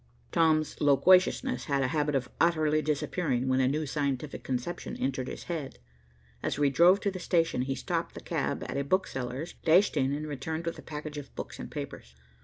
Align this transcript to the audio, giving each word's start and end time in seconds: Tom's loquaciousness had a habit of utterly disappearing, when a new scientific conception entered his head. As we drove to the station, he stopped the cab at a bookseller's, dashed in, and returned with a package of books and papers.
Tom's 0.31 0.81
loquaciousness 0.81 1.65
had 1.65 1.83
a 1.83 1.89
habit 1.89 2.15
of 2.15 2.27
utterly 2.41 2.81
disappearing, 2.81 3.47
when 3.47 3.59
a 3.59 3.67
new 3.67 3.85
scientific 3.85 4.43
conception 4.43 4.97
entered 4.97 5.27
his 5.27 5.43
head. 5.43 5.77
As 6.41 6.57
we 6.57 6.71
drove 6.71 6.99
to 7.01 7.11
the 7.11 7.19
station, 7.19 7.61
he 7.61 7.75
stopped 7.75 8.15
the 8.15 8.19
cab 8.19 8.63
at 8.63 8.77
a 8.77 8.83
bookseller's, 8.83 9.53
dashed 9.63 9.95
in, 9.95 10.11
and 10.11 10.25
returned 10.25 10.65
with 10.65 10.79
a 10.79 10.81
package 10.81 11.19
of 11.19 11.35
books 11.35 11.59
and 11.59 11.69
papers. 11.69 12.15